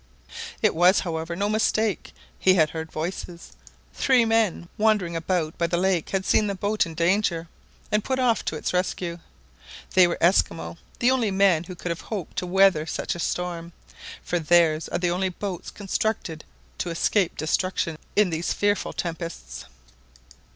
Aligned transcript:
It 0.63 0.73
was, 0.73 1.01
however, 1.01 1.35
no 1.35 1.47
mistake 1.47 2.11
he 2.39 2.55
had 2.55 2.71
heard 2.71 2.91
voices. 2.91 3.51
Three 3.93 4.25
men, 4.25 4.67
wandering 4.75 5.15
about 5.15 5.55
by 5.59 5.67
the 5.67 5.77
lake, 5.77 6.09
had 6.09 6.25
seen 6.25 6.47
the 6.47 6.55
boat 6.55 6.87
in 6.87 6.95
danger, 6.95 7.47
and 7.91 8.03
put 8.03 8.17
off 8.17 8.43
to 8.45 8.55
its 8.55 8.73
rescue. 8.73 9.19
They 9.93 10.07
were 10.07 10.17
Esquimaux, 10.19 10.77
the 10.97 11.11
only 11.11 11.29
men 11.29 11.65
who 11.65 11.75
could 11.75 11.91
have 11.91 12.01
hoped 12.01 12.37
to 12.37 12.47
weather 12.47 12.87
such 12.87 13.13
a 13.13 13.19
storm, 13.19 13.73
for 14.23 14.39
theirs 14.39 14.87
are 14.89 14.97
the 14.97 15.11
only 15.11 15.29
boats 15.29 15.69
constructed 15.69 16.45
to 16.79 16.89
escape 16.89 17.37
destruction 17.37 17.99
in 18.15 18.31
these 18.31 18.53
fearful 18.53 18.93
tempests. 18.93 19.65